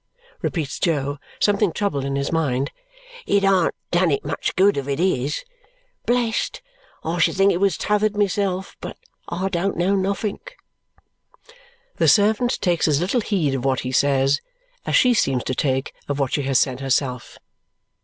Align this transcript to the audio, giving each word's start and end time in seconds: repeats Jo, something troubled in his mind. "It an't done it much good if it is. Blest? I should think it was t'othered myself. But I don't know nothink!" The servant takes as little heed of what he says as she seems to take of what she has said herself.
repeats 0.41 0.79
Jo, 0.79 1.19
something 1.39 1.71
troubled 1.71 2.05
in 2.05 2.15
his 2.15 2.31
mind. 2.31 2.71
"It 3.27 3.43
an't 3.43 3.75
done 3.91 4.09
it 4.09 4.25
much 4.25 4.55
good 4.55 4.75
if 4.75 4.87
it 4.87 4.99
is. 4.99 5.45
Blest? 6.07 6.63
I 7.03 7.19
should 7.19 7.35
think 7.35 7.51
it 7.53 7.59
was 7.61 7.77
t'othered 7.77 8.15
myself. 8.15 8.75
But 8.81 8.97
I 9.29 9.47
don't 9.49 9.77
know 9.77 9.95
nothink!" 9.95 10.55
The 11.97 12.07
servant 12.07 12.59
takes 12.61 12.87
as 12.87 12.99
little 12.99 13.21
heed 13.21 13.53
of 13.53 13.63
what 13.63 13.81
he 13.81 13.91
says 13.91 14.41
as 14.87 14.95
she 14.95 15.13
seems 15.13 15.43
to 15.43 15.53
take 15.53 15.93
of 16.07 16.17
what 16.17 16.33
she 16.33 16.41
has 16.41 16.57
said 16.57 16.79
herself. 16.79 17.37